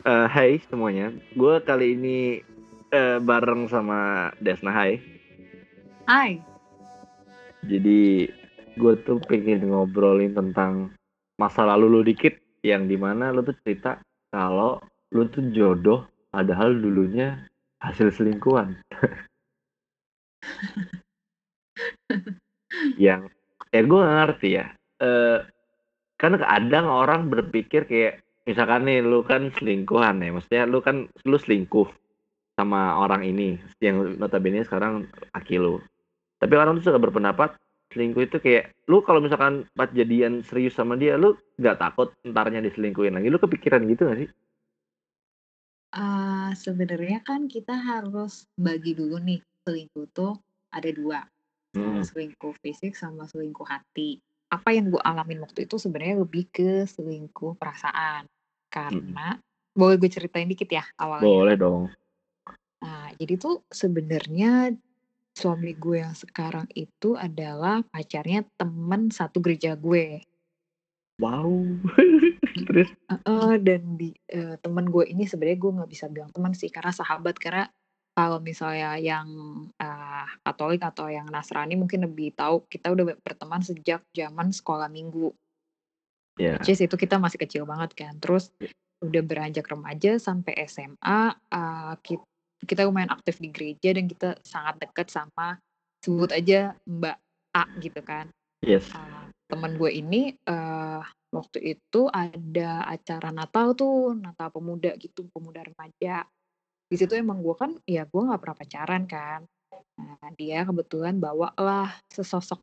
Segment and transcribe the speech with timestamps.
[0.00, 2.40] Uh, hai semuanya, gue kali ini
[2.90, 4.72] uh, bareng sama Desna.
[4.72, 4.96] Hai.
[6.08, 6.40] Hai.
[7.68, 8.24] Jadi
[8.80, 10.96] gue tuh pengen ngobrolin tentang
[11.36, 12.32] masa lalu lu dikit,
[12.64, 14.00] yang di mana lu tuh cerita
[14.32, 14.80] kalau
[15.12, 17.44] lu tuh jodoh, padahal dulunya
[17.84, 18.80] hasil selingkuhan.
[23.04, 23.28] yang
[23.68, 24.72] ya gue ngerti ya.
[24.96, 25.44] Uh,
[26.20, 31.36] kan kadang orang berpikir kayak misalkan nih lu kan selingkuhan ya, maksudnya lu kan lu
[31.40, 31.88] selingkuh
[32.60, 35.80] sama orang ini yang notabene sekarang laki lu.
[36.36, 37.56] Tapi orang tuh suka berpendapat
[37.90, 42.62] selingkuh itu kayak lu kalau misalkan pas jadian serius sama dia lu nggak takut entarnya
[42.62, 44.30] diselingkuhin lagi lu kepikiran gitu gak sih?
[45.90, 50.38] Uh, sebenarnya kan kita harus bagi dulu nih selingkuh tuh
[50.70, 51.26] ada dua
[51.74, 52.06] hmm.
[52.06, 57.54] selingkuh fisik sama selingkuh hati apa yang gue alamin waktu itu sebenarnya lebih ke selingkuh
[57.54, 58.26] perasaan.
[58.66, 59.72] Karena hmm.
[59.74, 61.24] boleh gue ceritain dikit ya awalnya?
[61.24, 61.82] Boleh dong.
[62.82, 64.74] Nah jadi tuh sebenarnya
[65.30, 70.26] suami gue yang sekarang itu adalah pacarnya temen satu gereja gue.
[71.22, 71.52] Wow.
[72.66, 72.90] Terus?
[73.06, 76.72] Uh, uh, dan di uh, temen gue ini sebenarnya gue nggak bisa bilang teman sih
[76.72, 77.70] karena sahabat karena
[78.20, 79.28] kalau misalnya yang,
[79.80, 85.32] uh, Katolik atau yang Nasrani mungkin lebih tahu kita udah berteman sejak zaman sekolah minggu.
[86.36, 86.60] Iya.
[86.60, 88.20] Which itu kita masih kecil banget kan.
[88.20, 88.76] Terus iya.
[89.00, 92.20] udah beranjak remaja sampai SMA, uh, kit
[92.60, 95.56] kita lumayan aktif di gereja dan kita sangat dekat sama
[96.04, 97.16] sebut aja Mbak
[97.56, 98.28] A gitu kan.
[98.60, 98.92] Yes.
[98.92, 101.00] Uh, temen gue ini, uh,
[101.32, 106.28] waktu itu ada acara Natal tuh, Natal pemuda gitu, pemuda remaja
[106.90, 109.40] di situ emang gue kan ya gue nggak pernah pacaran kan.
[109.94, 112.58] Nah dia kebetulan bawa lah sesosok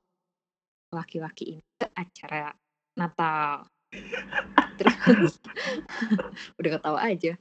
[0.91, 2.51] laki-laki ini ke acara
[2.99, 3.71] Natal.
[4.75, 5.39] Terus
[6.59, 7.39] udah ketawa aja.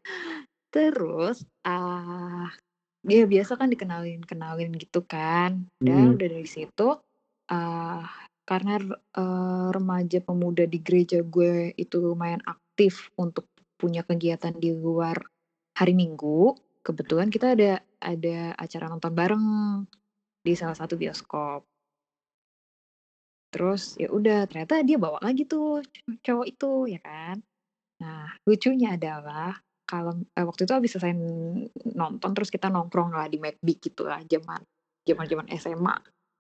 [0.71, 2.49] Terus ah uh,
[3.03, 5.67] dia biasa kan dikenalin kenalin gitu kan.
[5.83, 6.15] Dan hmm.
[6.15, 6.89] udah dari situ
[7.51, 8.03] uh,
[8.47, 8.79] karena
[9.19, 15.19] uh, remaja pemuda di gereja gue itu lumayan aktif untuk punya kegiatan di luar
[15.75, 16.55] hari Minggu
[16.87, 19.47] kebetulan kita ada ada acara nonton bareng
[20.47, 21.67] di salah satu bioskop.
[23.51, 25.83] Terus ya udah ternyata dia bawa lagi tuh
[26.23, 27.43] cowok itu ya kan.
[27.99, 31.15] Nah lucunya adalah kalau eh, waktu itu habis selesai
[31.95, 34.63] nonton terus kita nongkrong lah di McD gitu lah zaman
[35.07, 35.95] zaman zaman SMA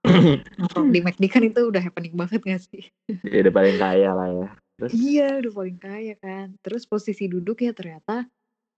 [0.58, 2.86] nongkrong di McD kan itu udah happening banget gak sih?
[3.26, 4.48] Iya udah paling kaya lah ya.
[4.76, 4.90] Terus?
[4.94, 6.46] Iya udah paling kaya kan.
[6.62, 8.28] Terus posisi duduk ya ternyata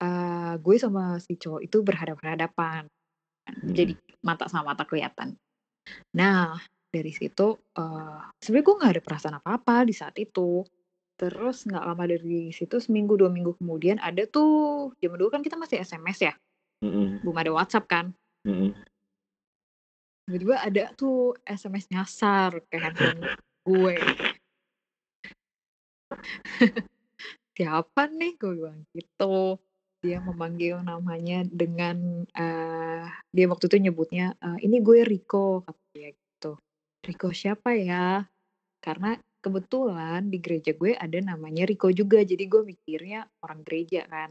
[0.03, 2.87] uh, gue sama si cowok itu berhadapan-hadapan.
[3.49, 3.75] Hmm.
[3.75, 5.35] Jadi mata sama mata kelihatan.
[6.15, 10.65] Nah, dari situ, uh, sebenarnya gue nggak ada perasaan apa-apa di saat itu.
[11.19, 15.59] Terus nggak lama dari situ seminggu, dua minggu kemudian ada tuh zaman dulu kan kita
[15.59, 16.35] masih SMS ya,
[16.85, 17.27] -hmm.
[17.27, 18.07] belum ada WhatsApp kan.
[18.47, 18.71] -hmm.
[20.29, 23.35] Tiba-tiba ada tuh SMS nyasar ke handphone
[23.67, 23.97] gue.
[27.59, 29.59] "Siapa nih?" Gue bilang gitu
[29.99, 33.05] dia memanggil namanya dengan, uh,
[33.35, 36.55] dia waktu itu nyebutnya, uh, "Ini gue Riko," kata dia gitu.
[37.03, 38.23] "Riko siapa ya?"
[38.79, 44.31] Karena kebetulan di gereja gue ada namanya Riko juga, jadi gue mikirnya orang gereja kan.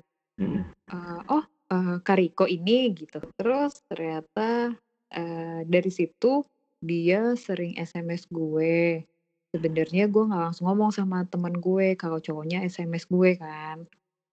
[0.87, 3.19] Uh, "Oh, uh, Kak Riko ini," gitu.
[3.35, 4.71] Terus ternyata,
[5.15, 6.47] uh, dari situ
[6.79, 9.03] dia sering SMS gue.
[9.51, 13.87] Sebenarnya gue nggak langsung ngomong sama teman gue kalau cowoknya SMS gue kan.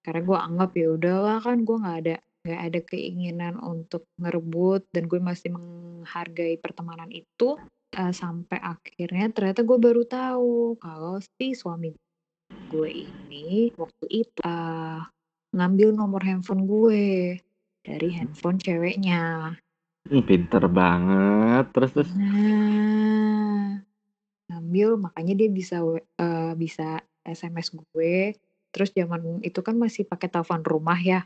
[0.05, 5.09] Karena gue anggap ya udahlah kan gue nggak ada nggak ada keinginan untuk ngerebut dan
[5.09, 7.57] gue masih menghargai pertemanan itu
[7.97, 11.89] uh, sampai akhirnya ternyata gue baru tahu kalau si suami
[12.69, 15.01] gue ini waktu itu uh,
[15.57, 17.39] ngambil nomor handphone gue
[17.85, 19.55] dari handphone ceweknya.
[20.05, 21.65] Hmm, pinter banget.
[21.71, 22.09] Terus terus.
[22.13, 23.81] Nah,
[24.51, 28.35] ngambil makanya dia bisa uh, bisa SMS gue
[28.75, 31.23] Terus zaman itu kan masih pakai telepon rumah ya.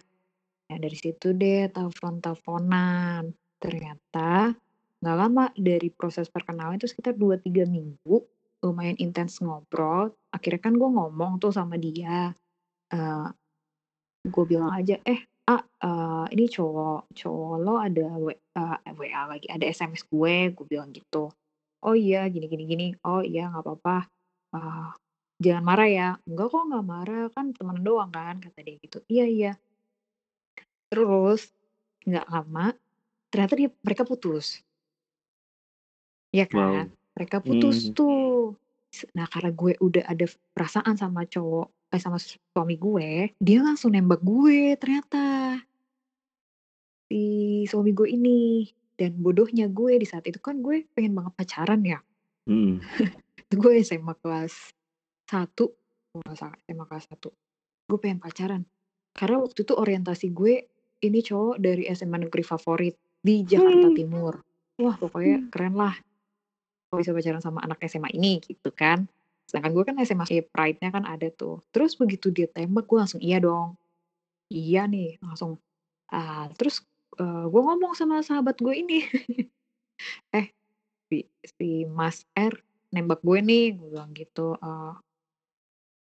[0.69, 3.33] Ya dari situ deh telepon-teleponan.
[3.57, 4.53] Ternyata
[5.01, 8.21] nggak lama dari proses perkenalan itu sekitar 2-3 minggu
[8.61, 10.13] lumayan intens ngobrol.
[10.29, 12.37] Akhirnya kan gue ngomong tuh sama dia.
[12.93, 13.33] Uh,
[14.29, 19.23] gue bilang aja, eh ah uh, ini cowok cowok lo ada w, uh, eh, WA
[19.25, 21.33] lagi, ada SMS gue, gue bilang gitu.
[21.81, 22.87] Oh iya gini gini gini.
[23.07, 23.97] Oh iya nggak apa-apa.
[24.53, 24.91] Uh,
[25.39, 28.99] "Jangan marah ya." "Enggak kok, nggak marah, kan temen doang kan," kata dia gitu.
[29.07, 29.51] "Iya iya."
[30.89, 31.53] Terus,
[32.03, 32.73] nggak lama,
[33.29, 34.59] ternyata dia mereka putus.
[36.33, 36.89] Iya kan?
[36.89, 37.15] Wow.
[37.17, 37.93] Mereka putus hmm.
[37.97, 38.57] tuh.
[39.13, 44.21] Nah, karena gue udah ada perasaan sama cowok eh, sama suami gue, dia langsung nembak
[44.21, 45.57] gue ternyata.
[47.09, 47.21] Si
[47.65, 48.69] suami gue ini.
[48.99, 51.99] Dan bodohnya gue di saat itu kan gue pengen banget pacaran ya.
[52.49, 52.81] Mhm.
[53.61, 54.73] gue SMA kelas
[55.29, 55.69] 1,
[56.09, 56.57] kalau nggak salah
[56.89, 57.29] kelas 1.
[57.85, 58.65] Gue pengen pacaran.
[59.13, 60.65] Karena waktu itu orientasi gue
[61.05, 63.97] ini cowok dari SMA negeri favorit di Jakarta Hmm.
[63.97, 64.33] Timur.
[64.81, 65.49] Wah pokoknya Hmm.
[65.53, 65.95] keren lah.
[66.89, 69.05] Kalau bisa pacaran sama anak SMA ini gitu kan.
[69.45, 71.61] Sedangkan gue kan SMA ya pride-nya kan ada tuh.
[71.69, 73.77] Terus begitu dia tembak gue langsung iya dong.
[74.49, 75.61] Iya nih langsung.
[76.09, 76.81] Ah, terus
[77.21, 79.05] eh, gue ngomong sama sahabat gue ini.
[80.37, 80.47] eh
[81.09, 82.55] si, si Mas R
[82.93, 84.57] nembak gue nih gue bilang gitu.
[84.57, 84.93] "Eh,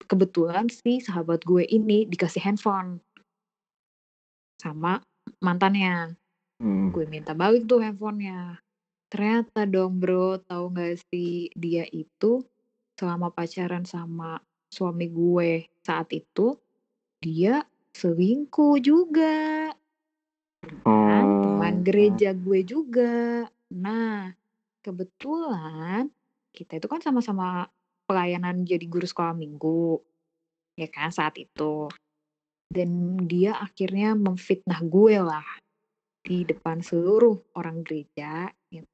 [0.07, 3.01] kebetulan si sahabat gue ini dikasih handphone
[4.61, 5.03] sama
[5.43, 6.17] mantannya.
[6.63, 6.95] Mhm.
[6.95, 8.61] Gue minta balik tuh handphonenya.
[9.11, 12.43] Ternyata dong bro, tahu nggak sih dia itu
[12.99, 14.39] selama pacaran sama
[14.71, 16.59] suami gue saat itu
[17.23, 17.63] dia
[17.95, 19.71] selingkuh juga
[20.85, 21.83] kan teman Oh.
[21.85, 23.47] gereja gue juga.
[23.75, 24.33] Nah,
[24.83, 26.11] kebetulan
[26.55, 27.67] kita itu kan sama-sama
[28.05, 30.01] pelayanan jadi guru sekolah minggu.
[30.77, 31.89] Ya kan saat itu.
[32.69, 35.47] Dan dia akhirnya memfitnah gue lah
[36.25, 38.49] di depan seluruh orang gereja.
[38.73, 38.89] Gitu.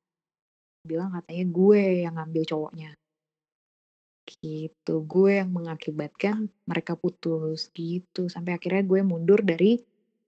[0.84, 2.90] Bilang katanya gue yang ngambil cowoknya.
[4.30, 4.94] Gitu.
[5.08, 8.28] Gue yang mengakibatkan mereka putus gitu.
[8.30, 9.80] Sampai akhirnya gue mundur dari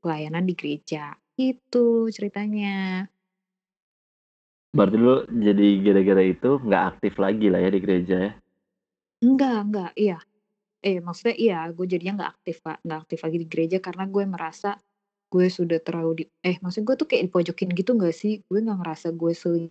[0.02, 1.14] pelayanan di gereja.
[1.38, 3.06] Itu ceritanya.
[4.72, 8.32] Berarti lu jadi gara-gara itu nggak aktif lagi lah ya di gereja ya?
[9.22, 10.18] Enggak, enggak, iya.
[10.82, 12.82] Eh, maksudnya iya, gue jadinya nggak aktif, Kak.
[12.82, 14.70] Nggak aktif lagi di gereja karena gue merasa
[15.32, 18.42] gue sudah terlalu di eh, maksud gue tuh kayak dipojokin gitu nggak sih?
[18.50, 19.66] Gue nggak ngerasa gue seli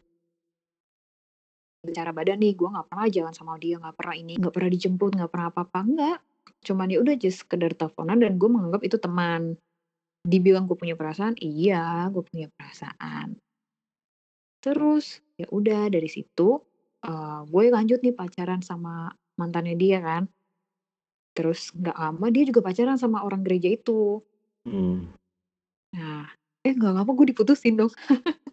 [1.82, 5.12] secara badan nih, gue nggak pernah jalan sama dia, nggak pernah ini, nggak pernah dijemput,
[5.18, 6.18] nggak pernah apa-apa, enggak.
[6.62, 9.58] Cuman ya udah just sekedar teleponan dan gue menganggap itu teman.
[10.22, 13.34] Dibilang gue punya perasaan, iya, gue punya perasaan.
[14.62, 16.62] Terus ya udah dari situ
[17.02, 19.10] eh, gue lanjut nih pacaran sama
[19.42, 20.30] mantannya dia kan.
[21.34, 24.22] Terus nggak lama dia juga pacaran sama orang gereja itu.
[24.70, 25.10] Hmm.
[25.98, 26.30] Nah,
[26.62, 27.94] eh nggak lama gue diputusin dong.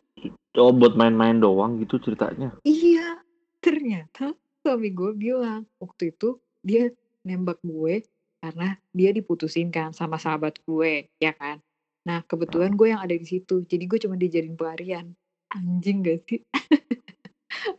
[0.58, 2.50] Oh buat main-main doang gitu ceritanya?
[2.66, 3.22] Iya,
[3.62, 6.90] ternyata suami gue bilang waktu itu dia
[7.22, 8.02] nembak gue
[8.42, 11.62] karena dia diputusin kan sama sahabat gue, ya kan.
[12.10, 15.14] Nah kebetulan gue yang ada di situ, jadi gue cuma dijadiin pelarian.
[15.54, 16.40] Anjing gak sih?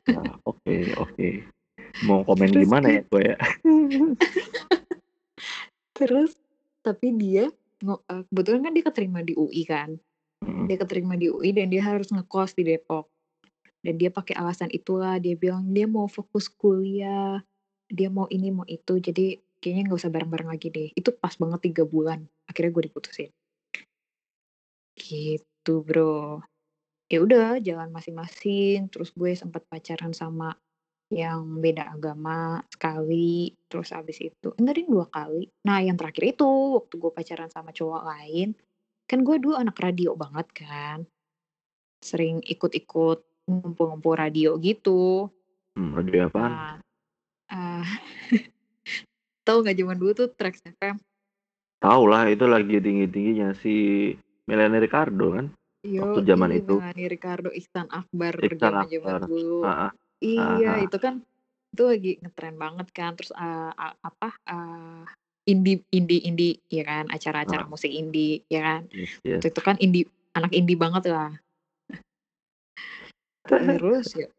[0.10, 1.30] Nah, oke oke.
[2.07, 3.38] Mau komen Terus gimana ya gue ya?
[5.98, 6.31] Terus
[6.80, 7.51] tapi dia
[7.84, 10.00] eh, kebetulan kan dia keterima di UI kan.
[10.40, 10.72] Mhm.
[10.72, 13.12] Dia keterima di UI dan dia harus ngekos di Depok.
[13.80, 17.40] Dan dia pakai alasan itulah dia bilang dia mau fokus kuliah,
[17.88, 19.00] dia mau ini mau itu.
[19.00, 20.90] Jadi kayaknya nggak usah bareng-bareng lagi deh.
[20.96, 22.24] Itu pas banget tiga bulan.
[22.48, 23.31] Akhirnya gue diputusin.
[24.96, 26.44] Gitu bro.
[27.12, 28.88] Ya udah jalan masing-masing.
[28.92, 30.56] Terus gue sempat pacaran sama
[31.10, 33.54] yang beda agama sekali.
[33.66, 35.50] Terus abis itu enggak deh dua kali.
[35.66, 38.54] Nah yang terakhir itu waktu gue pacaran sama cowok lain.
[39.10, 41.06] Kan gue dulu anak radio banget kan.
[42.00, 45.28] Sering ikut-ikut ngumpul-ngumpul radio gitu.
[45.74, 46.52] Hmm, radio apaan?
[46.54, 46.76] Nah,
[47.50, 47.88] eh
[49.46, 51.02] tahu nggak zaman dulu tuh Trax FM?
[51.80, 54.12] Tahu lah itu lagi tinggi-tingginya si
[54.46, 55.46] Melanie Ricardo kan?
[55.80, 56.75] Waktu Yo, zaman iya itu.
[56.75, 59.24] Melani Ricardo, Ihsan Akbar Iksan Akbar.
[59.24, 59.63] dulu.
[59.63, 61.24] Ah, Iya, itu kan
[61.70, 63.16] itu lagi ngetren banget kan.
[63.16, 65.04] Terus a- apa eh,
[65.48, 67.70] indie indie indie ya kan, acara-acara ah.
[67.70, 68.82] musik indie ya kan.
[68.92, 69.40] Yes, yes.
[69.40, 71.34] Waktu itu kan indie anak indie banget lah.
[73.50, 74.30] Terus ya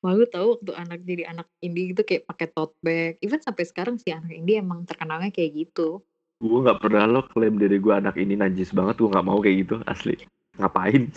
[0.00, 3.20] malu tahu waktu anak jadi anak indie gitu kayak pakai tote bag.
[3.20, 6.00] Even sampai sekarang sih anak indie emang terkenalnya kayak gitu.
[6.40, 9.00] Gue nggak pernah lo klaim diri gue anak ini najis banget.
[9.00, 10.16] Gue nggak mau kayak gitu asli.
[10.56, 11.08] Ngapain?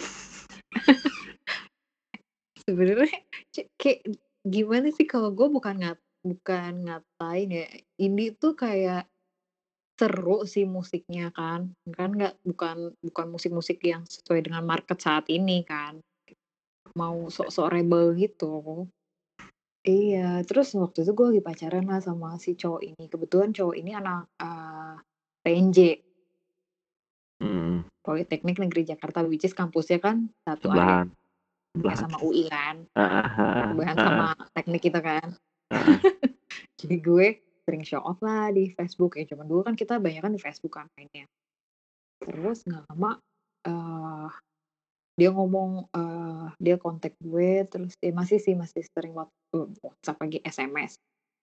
[2.68, 3.27] Sebenarnya
[3.80, 4.06] kayak
[4.46, 7.66] gimana sih kalau gue bukan ngat bukan ngatain ya.
[7.98, 9.10] Indie tuh kayak
[9.98, 11.74] seru sih musiknya kan.
[11.90, 15.98] Kan nggak bukan bukan musik-musik yang sesuai dengan market saat ini kan.
[16.94, 18.86] Mau sok-sok rebel gitu.
[19.88, 23.04] Iya, terus waktu itu gue lagi pacaran lah sama si cowok ini.
[23.08, 24.96] Kebetulan cowok ini anak eh,
[25.48, 26.08] PNJ,
[27.38, 31.06] Hmm, Politeknik Negeri Jakarta, which is kampusnya kan satu area
[31.78, 32.02] Sebelahan.
[32.02, 35.28] sama UI kan, Ah, ah, ah, ah, sama teknik kita kan.
[36.82, 37.28] Jadi gue
[37.68, 39.26] sering show off lah di Facebook ya.
[39.30, 41.26] Cuman dulu kan kita banyak kan di Facebook kan mainnya.
[42.24, 43.20] Terus nggak lama
[43.68, 44.30] eh
[45.18, 50.40] dia ngomong eh dia kontak gue terus dia masih sih masih sering wat- WhatsApp lagi
[50.42, 50.98] SMS.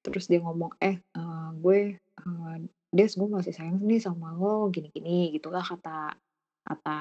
[0.05, 2.57] terus dia ngomong, "Eh, eee, gue, eee,
[2.93, 6.12] Des gue masih sayang nih sama lo gini-gini," gitulah kata
[6.61, 6.99] kata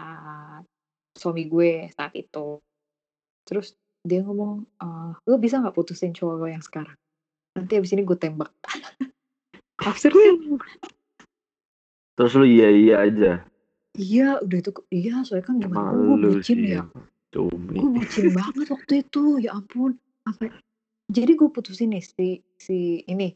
[1.12, 2.64] suami gue saat itu.
[3.44, 6.96] Terus dia ngomong, eee, "Lo bisa nggak putusin cowok lo yang sekarang?
[7.56, 8.52] Nanti abis ini gue tembak."
[9.88, 10.36] Absurd kan?
[12.14, 13.32] Terus lu iya-iya aja?
[13.94, 16.84] Iya, udah itu iya, soalnya kan gimana gue bucin sih ya.
[17.54, 19.98] Gue bucin banget waktu itu, ya ampun.
[20.26, 20.50] Sampai
[21.12, 23.36] jadi gue putusin nih si si ini,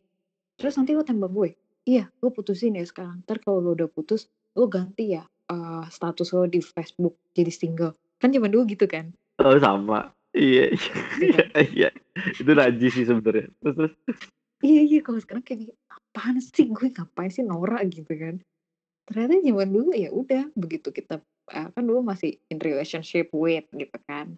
[0.57, 1.49] terus nanti lo tembak gue?
[1.87, 6.33] Iya, gue putusin ya sekarang, entar kalau lo udah putus, lo ganti ya, eee, status
[6.35, 7.93] lo di Facebook jadi single.
[8.17, 9.13] Kan zaman dulu gitu kan?
[9.39, 10.89] Oh sama, iya iya
[11.22, 11.89] Iya iya,
[12.41, 13.53] itu najis sih sebenarnya.
[13.62, 13.94] Terus terus?
[14.65, 18.36] Iya iya, kalau sekarang kayak apaan sih, gue ngapain sih norak gitu kan.
[19.10, 24.38] Ternyata zaman dulu ya udah, begitu kita, kan dulu masih in relationship with gitu kan.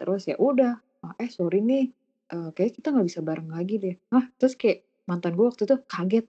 [0.00, 0.80] Terus ya udah,
[1.20, 1.84] "Eh sorry nih,
[2.32, 4.24] eee, kayaknya kita nggak bisa bareng lagi deh." Hah?
[4.40, 6.26] Terus kayak mantan gue waktu itu kaget,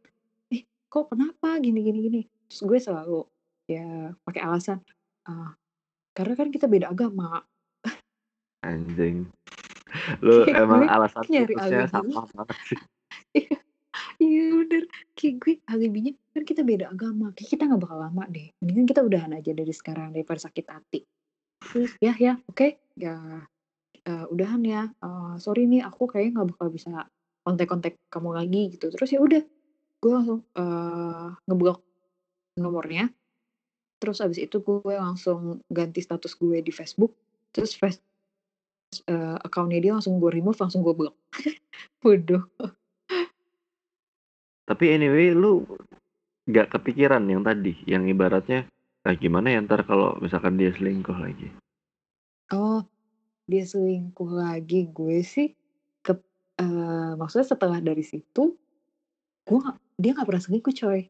[0.55, 1.59] "Ih kok kenapa?
[1.63, 2.21] Gini gini gini."
[2.51, 3.19] Terus gue selalu
[3.71, 4.79] ya pakai alasan,
[5.29, 5.49] eee,
[6.17, 7.43] "Karena kan kita beda agama."
[8.63, 9.31] Anjing.
[10.25, 12.79] Lu Kayak emang alasan putusnya banget sih.
[13.35, 13.57] Iya
[14.21, 14.83] iya bener,
[15.17, 19.01] kayak gue alibinya, "Kan kita beda agama, kayak kita nggak bakal lama deh, mendingan kita
[19.05, 20.99] udahan aja dari sekarang daripada sakit hati."
[21.63, 23.15] Terus, "Ya ya, oke, ya,
[24.07, 26.91] eee, udahan ya, eee, sorry nih aku kayaknya nggak bakal bisa
[27.45, 28.87] kontak-kontak kamu lagi," gitu.
[28.93, 29.43] Terus ya udah,
[30.03, 31.79] gue langsung, eee, ngeblok
[32.61, 33.11] nomornya.
[34.01, 37.13] Terus abis itu gue langsung ganti status gue di Facebook,
[37.55, 38.01] terus face
[38.93, 41.15] eee, account-nya dia langsung gue remove, langsung gue blok.
[42.01, 42.43] Bodoh.
[44.69, 45.65] Tapi anyway lu
[46.49, 48.65] nggak kepikiran yang tadi, yang ibaratnya,
[49.05, 51.49] "Ah, gimana ya entar kalau misalkan dia selingkuh lagi?"
[52.53, 52.81] Oh,
[53.45, 55.53] dia selingkuh lagi, gue sih
[56.05, 56.21] kep
[56.61, 58.53] eee, maksudnya setelah dari situ,
[59.45, 59.59] gue
[59.97, 61.01] dia nggak pernah selingkuh coy.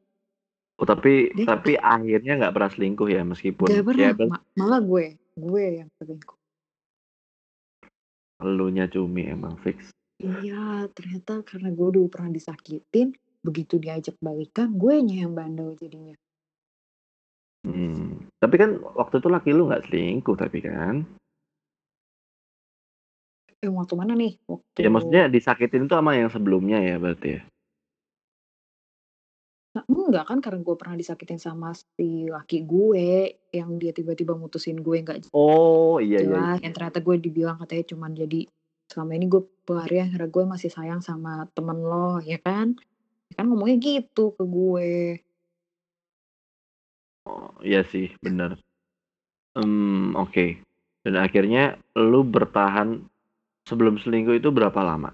[0.79, 4.79] Oh tapi Dia tapi akhirnya nggak pernah selingkuh ya meskipun Nggak pernah, ya ma malah
[4.79, 5.05] gue,
[5.35, 6.38] gue yang selingkuh.
[8.39, 9.91] Elunya cumi emang fix.
[10.19, 13.11] Iya, ternyata karena gue dulu pernah disakitin,
[13.43, 16.15] begitu diajak balikan, guenya yang bandel jadinya.
[17.67, 21.03] Mmm, tapi kan waktu itu laki lu nggak selingkuh tapi kan?
[23.59, 24.39] Yang waktu mana nih?
[24.47, 27.41] Waktu Ya maksudnya disakitin itu sama yang sebelumnya ya berarti ya?
[30.09, 35.05] Enggak kan karena gue pernah disakitin sama si laki gue, yang dia tiba-tiba mutusin gue
[35.05, 36.65] nggak Oh, iya iya jelas, iya.
[36.65, 38.49] yang ternyata gue dibilang katanya cuman jadi,
[38.89, 42.73] "Selama ini gue pelarian karena gue masih sayang sama temen lo," ya kan?
[43.37, 45.21] Kan ngomongnya gitu ke gue.
[47.29, 48.57] Oh, iya sih, bener.
[49.53, 50.57] Mmm, oke.
[51.05, 53.05] Dan akhirnya lu bertahan
[53.69, 55.13] sebelum selingkuh itu berapa lama?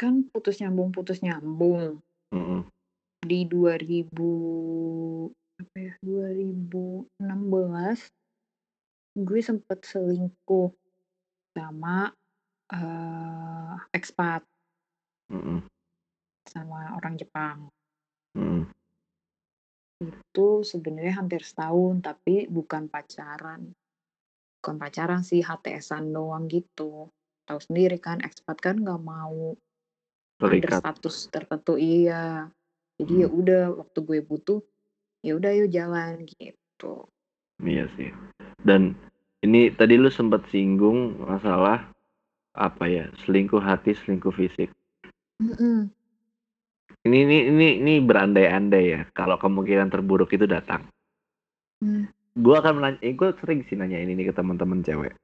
[0.00, 2.00] Kan putus nyambung putus nyambung.
[3.26, 4.30] Di 2000
[5.58, 8.06] apa ya, 2016
[9.16, 10.76] gue sempet selingkuh
[11.56, 12.12] sama,
[12.70, 14.44] eee, expat.
[15.32, 15.66] Mhm.
[16.46, 17.72] Sama orang Jepang.
[18.36, 18.76] Mhm.
[20.04, 23.72] Itu sebenarnya hampir setahun, tapi bukan pacaran.
[24.60, 27.08] Bukan pacaran sih, HTS-an doang gitu.
[27.48, 29.56] Tahu sendiri kan expat kan nggak mau
[30.36, 30.84] ada Terikat.
[30.84, 32.52] status tertentu iya.
[32.96, 33.38] Jadi ya Mmm.
[33.40, 34.60] udah waktu gue butuh,
[35.20, 37.04] ya udah ayo jalan gitu.
[37.60, 38.08] Iya sih.
[38.64, 38.96] Dan
[39.44, 41.92] ini tadi lu sempet singgung masalah,
[42.56, 44.72] apa ya, selingkuh hati, selingkuh fisik.
[45.44, 45.92] Mhm.
[47.06, 50.88] Ini ini ini ini berandai-andai ya, kalau kemungkinan terburuk itu datang.
[51.84, 52.08] Mmm.
[52.36, 55.16] Gue akan menanya eh, gue sering sih nanyain ini ke temen-temen cewek.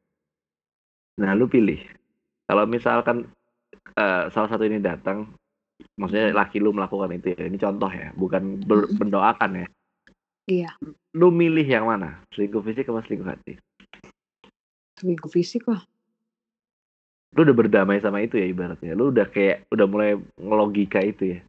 [1.21, 1.77] Nah, lu pilih,
[2.49, 3.29] kalau misalkan,
[4.01, 5.29] eee, salah satu ini datang,
[5.99, 9.67] maksudnya laki lu melakukan itu ya, ini contoh ya, bukan ber mendoakan ya.
[10.47, 10.71] Iya.
[11.15, 12.23] Lu milih yang mana?
[12.35, 13.53] Selingkuh fisik apa selingkuh hati?
[14.99, 15.83] Selingkuh fisik lah.
[17.33, 18.93] Lu udah berdamai sama itu ya ibaratnya?
[18.93, 21.41] Lu udah kayak udah mulai ngelogika itu ya?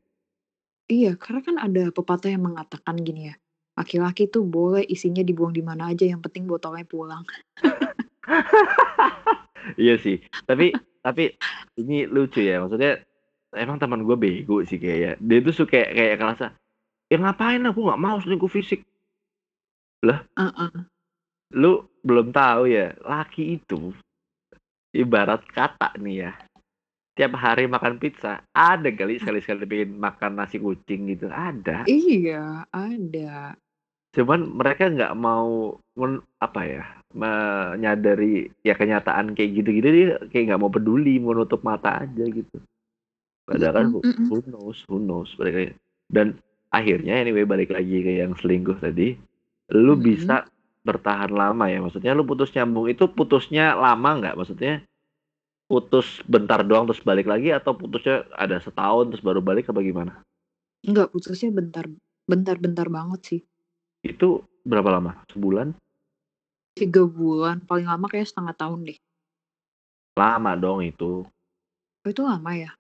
[0.92, 3.36] Iya, karena kan ada pepatah yang mengatakan gini ya,
[3.80, 7.24] "Laki-laki tuh boleh isinya dibuang di mana aja, yang penting botolnya pulang."
[9.80, 11.40] Iya sih, tapi tapi
[11.80, 13.00] ini lucu ya, maksudnya
[13.54, 15.18] emang teman gue bego sih kayaknya.
[15.22, 16.46] Dia tuh suka kayak kayak ngerasa,
[17.10, 18.84] "Ya ngapain aku nggak mau selingkuh fisik."
[20.04, 20.90] Lah Heeh.
[21.54, 23.94] lu belum tahu ya, laki itu
[24.92, 26.32] ibarat kata nih ya,
[27.14, 31.86] tiap hari makan pizza, ada kali sekali-sekali pengen makan nasi kucing gitu, ada.
[31.86, 33.54] Iya, ada.
[34.14, 36.84] Cuman mereka nggak mau men apa ya,
[37.14, 42.58] menyadari ya kenyataan kayak gitu-gitu dia kayak nggak mau peduli, mau nutup mata aja gitu.
[43.44, 44.00] Padahal kan Mhm who
[44.32, 45.30] who knows who knows
[46.08, 46.40] dan
[46.72, 49.20] akhirnya anyway balik lagi ke yang selingkuh tadi,
[49.76, 50.04] lu Mhm.
[50.04, 50.48] bisa
[50.88, 51.84] bertahan lama ya?
[51.84, 54.36] Maksudnya lu putus nyambung itu putusnya lama nggak?
[54.40, 54.84] Maksudnya
[55.68, 60.24] putus bentar doang terus balik lagi atau putusnya ada setahun terus baru balik apa gimana?
[60.84, 61.88] Enggak, putusnya bentar
[62.28, 63.42] bentar-bentar banget sih.
[64.04, 65.20] Itu berapa lama?
[65.32, 65.76] Sebulan?
[66.76, 68.98] 3 bulan, paling lama kayaknya setengah tahun deh.
[70.18, 71.24] Lama dong itu.
[72.04, 72.72] Oh, itu lama ya?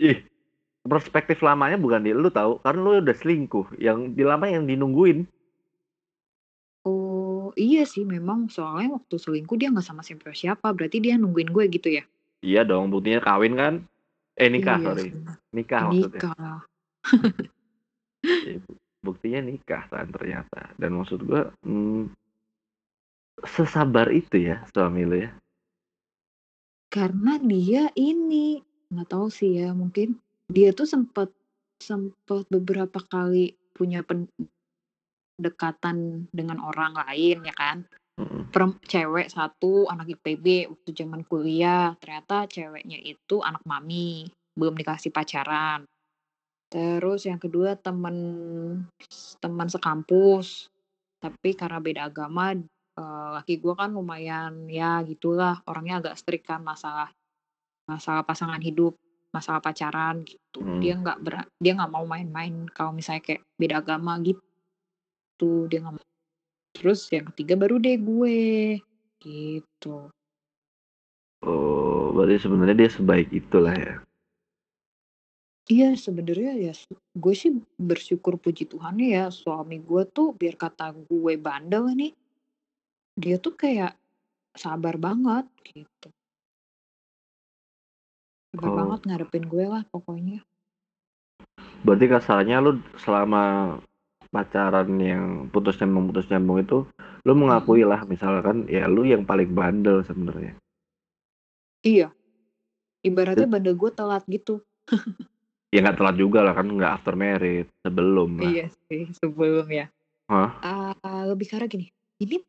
[0.00, 0.24] Ih,
[0.80, 5.28] perspektif lamanya bukan di lu tahu, karena lu udah selingkuh, yang di lama yang dinungguin.
[6.88, 11.64] Oh, iya sih memang soalnya waktu selingkuh dia nggak sama siapa-siapa, berarti dia nungguin gue
[11.68, 12.04] gitu ya?
[12.40, 13.74] Iya dong, buktinya kawin kan?
[14.40, 15.04] Eh nikah, Iya sorry.
[15.04, 15.12] sih.
[15.52, 16.20] Nikah maksudnya.
[16.24, 16.58] Nikah.
[18.24, 18.58] Iya,
[19.04, 20.72] buktinya nikah kan ternyata.
[20.80, 22.16] Dan maksud gua, mmm
[23.40, 25.32] sesabar itu ya suami lu ya?
[26.92, 28.60] Karena dia ini,
[28.90, 30.18] nggak tahu sih ya, mungkin
[30.50, 31.30] dia tuh sempet
[31.78, 34.02] sempet beberapa kali punya
[35.22, 37.86] pendekatan dengan orang lain ya kan.
[38.52, 44.28] Perem cewek 1 anak IPB waktu zaman kuliah, ternyata ceweknya itu anak mami,
[44.58, 45.86] belum dikasih pacaran.
[46.70, 48.16] Terus yang kedua temen
[49.40, 50.68] temen sekampus,
[51.22, 56.60] tapi karena beda agama, eee, laki gue kan lumayan ya gitulah orangnya agak strict kan
[56.62, 57.08] masalah
[57.90, 58.94] masalah pasangan hidup,
[59.34, 60.62] masalah pacaran gitu.
[60.78, 61.02] Dia Mhm.
[61.02, 66.06] nggak bera dia nggak mau main-main kalau misalnya kayak beda agama gitu, dia nggak mau.
[66.70, 68.78] Terus yang ketiga baru deh gue,
[69.18, 70.06] gitu.
[71.42, 73.98] Oh, berarti sebenarnya dia sebaik itulah ya?
[75.70, 76.74] Iya sebenarnya ya
[77.14, 82.12] gue sih bersyukur puji Tuhannya ya suami gue tuh biar kata gue bandel nih,
[83.14, 83.94] dia tuh kayak
[84.58, 86.10] sabar banget gitu.
[88.50, 88.76] Sabar Oh.
[88.82, 90.42] banget ngadepin gue lah pokoknya.
[91.86, 93.78] Berarti kasarnya lu selama
[94.34, 96.78] pacaran yang putus nyambung putus nyambung itu,
[97.22, 100.58] lu mengakui lah misalkan ya lu yang paling bandel sebenarnya?
[101.86, 102.10] Iya.
[103.06, 104.60] Ibaratnya bandel gue telat gitu.
[105.70, 108.50] Ya nggak telat juga lah kan nggak after married, sebelum lah.
[108.50, 109.86] Iya sih sebelum ya.
[110.26, 110.50] Hah?
[110.66, 111.86] Eee, lebih ke arah gini,
[112.18, 112.42] ini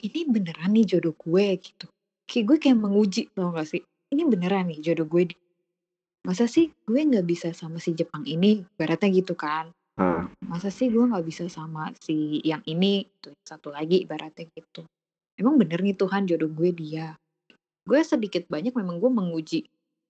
[0.00, 1.86] ini beneran nih jodoh gue gitu.
[2.24, 3.84] Kayak gue kayak menguji tau gak sih,
[4.16, 5.36] ini beneran nih jodoh gue di
[6.24, 9.68] masa sih gue nggak bisa sama si Jepang ini, ibaratnya gitu kan.
[10.00, 10.24] Heeh.
[10.48, 14.88] Masa sih gue nggak bisa sama si yang ini gitu, satu lagi ibaratnya gitu.
[15.36, 17.12] Emang bener nih Tuhan jodoh gue dia.
[17.86, 19.60] Gue sedikit banyak memang gue menguji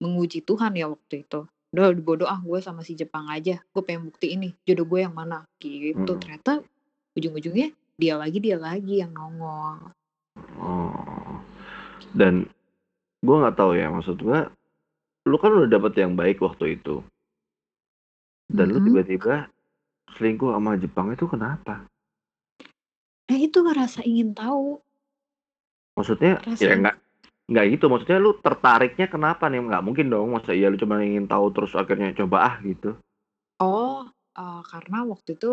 [0.01, 1.45] menguji Tuhan ya waktu itu.
[1.75, 5.13] Udah bodo ah gue sama si Jepang aja, gue pengen buktiin nih jodoh gue yang
[5.13, 6.15] mana, gitu.
[6.15, 6.19] Mhm.
[6.23, 6.63] Ternyata
[7.13, 9.91] ujung-ujungnya dia lagi dia lagi yang nongol.
[10.57, 11.43] Oh.
[12.15, 12.49] Dan
[13.25, 14.49] gua nggak tahu ya, maksud gua,
[15.27, 17.01] lu kan udah dapet yang baik waktu itu.
[18.47, 18.85] Dan lu Mhm.
[18.87, 19.35] tiba-tiba
[20.15, 21.83] selingkuh sama Jepang itu kenapa?
[23.27, 24.79] Nah itu ngerasa ingin tahu.
[25.99, 26.95] Maksudnya ya Rasa
[27.47, 29.63] nggak gitu, maksudnya lu tertariknya kenapa nih?
[29.63, 32.95] Nggak mungkin dong masa iya lu cuma ingin tahu terus akhirnya coba ah gitu.
[33.63, 34.05] Oh,
[34.37, 35.51] eee, karena waktu itu,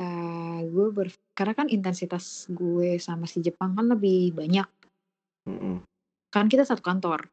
[0.00, 1.08] eee, gue ber
[1.38, 4.66] karena kan intensitas gue sama si Jepang kan lebih banyak.
[5.46, 5.84] Mhm.
[6.28, 7.28] Kan kita satu kantor.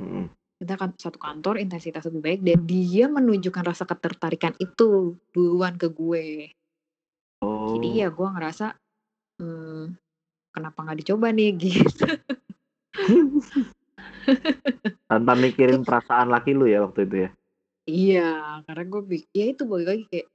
[0.00, 0.32] Mhm.
[0.60, 5.88] Kita kan satu kantor, intensitas lebih baik dan dia menunjukkan rasa ketertarikan itu duluan ke
[5.88, 6.52] gue.
[7.70, 7.96] Jadi Oh.
[7.96, 8.76] ya gue ngerasa,
[9.40, 9.96] mmm,
[10.52, 12.04] kenapa nggak dicoba nih gitu.
[15.10, 17.30] Tanpa mikirin perasaan laki lu ya waktu itu ya?
[17.88, 18.30] Iya,
[18.68, 19.00] karena gue
[19.32, 20.28] ya itu balik lagi kayak,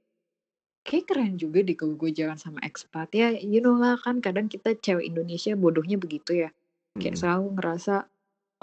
[0.82, 4.74] kayak keren juga kalau gue jalan sama expat ya you know lah kan kadang kita
[4.74, 6.50] cewek Indonesia bodohnya begitu ya.
[6.96, 7.20] Kayak Mhm.
[7.20, 7.94] selalu ngerasa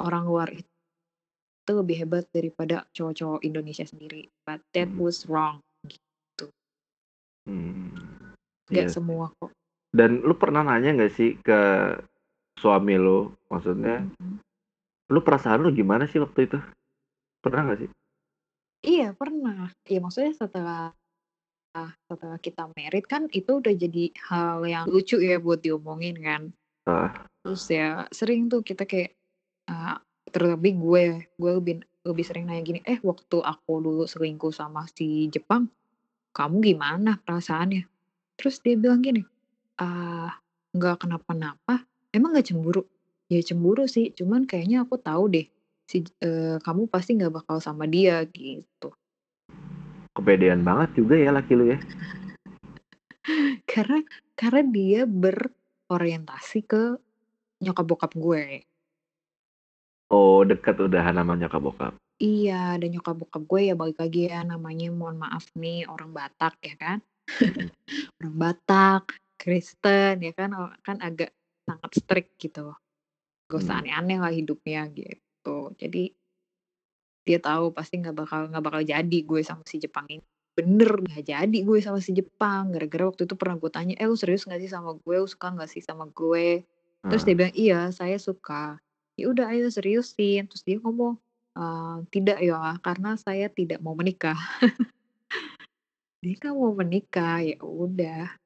[0.01, 4.99] orang luar itu lebih hebat daripada cowok-cowok Indonesia sendiri, but that Mhm.
[4.99, 6.51] was wrong, gitu.
[8.67, 8.95] Nggak iya sih.
[8.97, 9.53] semua kok.
[9.93, 11.59] Dan lu pernah nanya nggak sih ke
[12.57, 13.31] suami lu?
[13.53, 14.41] Maksudnya, Mhm.
[15.13, 16.59] lu perasaan lu gimana sih waktu itu?
[17.43, 17.89] Pernah nggak sih?
[18.83, 20.91] Iya pernah, ya maksudnya setelah
[22.05, 26.53] setelah kita married kan itu udah jadi hal yang lucu ya buat diomongin kan.
[26.87, 27.11] Heeh.
[27.43, 29.11] Terus ya sering tuh kita kayak,
[29.67, 29.95] eee,
[30.31, 31.03] terlebih gue,
[31.39, 35.67] gue lebih lebih sering nanya gini, "Eh waktu aku dulu selingkuh sama si Jepang,
[36.35, 37.83] kamu gimana perasaannya?"
[38.39, 39.23] Terus dia bilang gini,
[39.79, 40.31] "Ah,
[40.75, 41.83] nggak kenapa-napa,
[42.15, 42.83] emang nggak cemburu?"
[43.31, 45.47] "Ya cemburu sih, cuman kayaknya aku tahu deh
[45.87, 48.91] si eee, kamu pasti nggak bakal sama dia," gitu.
[50.15, 51.79] Kepedean banget juga ya laki lu ya?
[53.71, 53.99] Karena
[54.37, 55.01] karena dia
[55.93, 56.97] berorientasi ke
[57.61, 58.65] nyokap bokap gue.
[60.09, 61.93] Oh, deket udahan sama nyokap bokap?
[62.17, 66.57] Iya, dan nyokap bokap gue ya balik lagi ya namanya mohon maaf nih orang Batak
[66.65, 66.97] ya kan.
[68.19, 70.51] Orang Batak, Kristen ya kan,
[70.83, 71.31] kan agak
[71.63, 72.75] sangat strict gitu.
[73.47, 75.71] Gak usah aneh-aneh lah hidupnya gitu.
[75.79, 76.11] Jadi
[77.23, 80.32] dia tahu pasti nggak bakal nggak bakal jadi gue sama si Jepang ini.
[80.57, 84.13] Bener nggak jadi gue sama si Jepang, gara-gara waktu itu pernah gue tanya, "Eh lu
[84.13, 85.15] serius nggak sih sama gue?
[85.17, 86.61] Lu suka nggak sih sama gue?"
[87.09, 87.37] Terus dia Heeh.
[87.37, 88.77] bilang, "Iya saya suka."
[89.17, 91.17] Ya udah ayo seriusin, terus dia ngomong,
[91.57, 94.37] eee, "Tidak ya, karena saya tidak mau menikah."
[96.23, 98.39] Dia kan mau menikah, ya udah.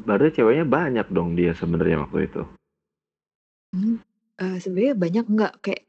[0.00, 2.40] Berarti ceweknya banyak dong dia sebenarnya waktu itu?
[3.72, 3.96] Mmm,
[4.40, 5.82] eee, sebenarnya banyak enggak, kayak,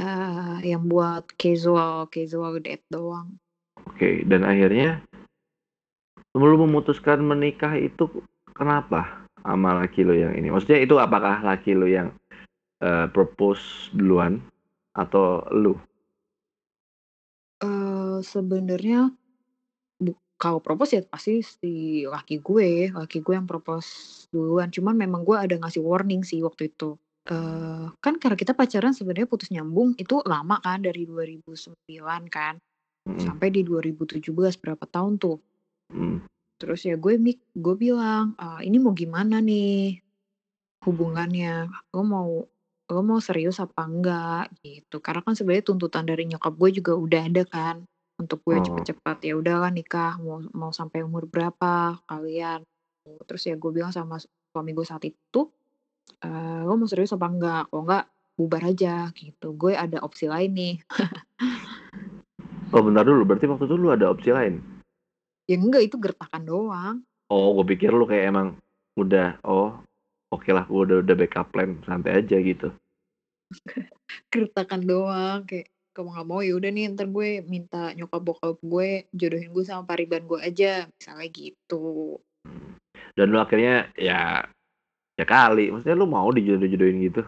[0.00, 3.41] eee, yang buat casual casual date doang.
[3.88, 5.02] Oke, dan akhirnya
[6.36, 8.08] lu memutuskan menikah itu
[8.56, 10.48] kenapa sama laki lu yang ini?
[10.48, 12.14] Maksudnya itu apakah laki lu yang,
[12.80, 14.40] eee, propose duluan
[14.94, 15.76] atau lu?
[17.62, 19.12] Eee, sebenarnya
[20.42, 24.74] kalau propose ya pasti si laki gue, laki gue yang propose duluan.
[24.74, 26.98] Cuman memang gue ada ngasih warning sih waktu itu.
[27.30, 32.58] Eee, kan karena kita pacaran sebenarnya putus nyambung itu lama kan dari 2009 kan,
[33.06, 33.18] Mhm.
[33.18, 35.42] sampai di 2017 berapa tahun tuh.
[35.90, 36.22] Mhm.
[36.60, 40.00] Terus ya gue mik gue bilang, eee, "Ini mau gimana nih
[40.86, 41.70] hubungannya?
[41.94, 42.30] Lo mau
[42.92, 44.96] lo mau serius apa enggak?" Gitu.
[45.04, 47.76] Karena kan sebenarnya tuntutan dari nyokap gue juga udah ada kan,
[48.20, 48.64] untuk gue Oh.
[48.64, 52.64] cepet-cepet, "Ya udahlah nikah mau mau sampai umur berapa kalian?"
[53.28, 54.18] Terus ya gue bilang sama
[54.52, 55.50] suami gue saat itu,
[56.24, 57.62] eee, "Lo mau serius apa enggak?
[57.72, 58.06] Kalau enggak
[58.38, 59.54] bubar aja," gitu.
[59.56, 60.74] Gue ada opsi lain nih.
[62.72, 64.64] Oh bentar dulu, berarti waktu itu lu ada opsi lain?
[65.44, 66.96] Ya enggak, itu gertakan doang.
[67.28, 68.56] Oh, gue pikir lu kayak emang
[68.96, 69.76] udah, oh
[70.32, 72.72] okelah gue udah udah backup plan, santai aja gitu.
[74.32, 79.04] Gertakan doang, kayak kalau nggak mau ya udah nih entar gue minta nyokap bokap gue
[79.12, 82.16] jodohin gue sama pariban gue aja, misalnya gitu.
[82.48, 82.80] Mmm,
[83.20, 84.48] dan lu akhirnya ya
[85.20, 87.22] ya kali, maksudnya lu mau dijodoh-jodohin gitu?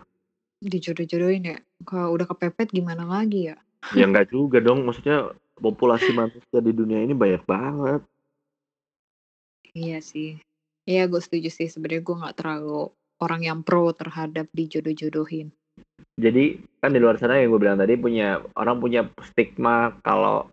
[0.64, 1.58] Dijodoh-jodohin ya?
[1.84, 3.60] Kalau udah kepepet gimana lagi ya?
[3.92, 8.00] Ya enggak juga dong, maksudnya populasi manusia di dunia ini banyak banget.
[9.76, 10.40] Iya sih.
[10.88, 12.88] Iya gue setuju sih, sebenarnya gue nggak terlalu
[13.20, 15.52] orang yang pro terhadap dijodoh-jodohin.
[16.14, 20.46] Jadi, kan di luar sana yang gue bilang tadi punya orang punya stigma kalau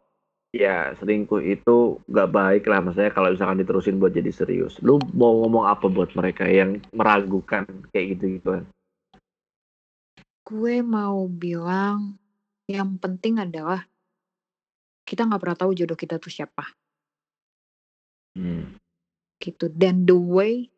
[0.51, 4.79] ya selingkuh itu nggak baik lah, maksudnya kalau misalkan diterusin buat jadi serius.
[4.83, 8.63] Lu mau ngomong apa buat mereka yang meragukan kayak gitu-gituan?
[10.47, 12.20] Gue mau bilang,
[12.71, 13.83] yang penting adalah
[15.07, 16.71] kita nggak pernah tahu jodoh kita tuh siapa.
[18.37, 18.79] Mmm.
[19.41, 20.69] Gitu, dan the way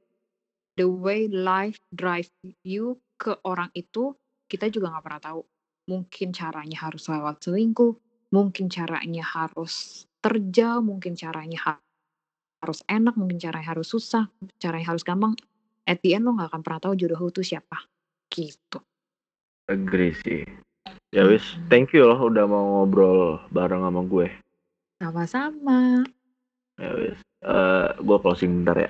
[0.79, 2.31] the way life drive
[2.65, 4.15] you ke orang itu,
[4.49, 5.41] kita juga nggak pernah tahu.
[5.91, 7.93] Mungkin caranya harus lewat selingkuh,
[8.31, 11.73] mungkin caranya harus terjal, mungkin caranya ha
[12.63, 15.35] harus enak, mungkin caranya harus susah, caranya harus gampang.
[15.83, 17.85] At the end lo nggak akan pernah tahu jodoh lo tuh siapa,
[18.31, 18.79] gitu.
[19.67, 20.43] Agree sih.
[21.13, 24.33] Ya wis, thank you loh udah mau ngobrol bareng sama gue.
[24.97, 26.01] Sama-sama.
[26.81, 28.89] Ya wis, eee, gue closing bentar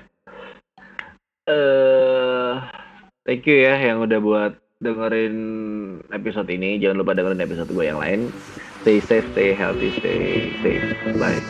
[1.44, 2.52] Eee,
[3.28, 5.36] thank you ya yang udah buat dengerin
[6.16, 8.32] episode ini, jangan lupa dengerin episode gue yang lain.
[8.80, 10.80] Stay safe, stay healthy, stay safe.
[11.20, 11.44] Bye.